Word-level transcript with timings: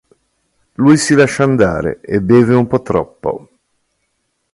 Lui 0.81 0.97
si 0.97 1.13
lascia 1.13 1.43
andare 1.43 1.99
e 2.01 2.21
beve 2.23 2.55
un 2.55 2.65
po' 2.65 2.81
troppo. 2.81 3.49